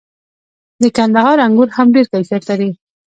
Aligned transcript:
د 0.81 0.83
کندهار 0.97 1.37
انګور 1.45 1.69
هم 1.77 1.87
ډیر 1.95 2.05
کیفیت 2.13 2.43
لري. 2.49 2.69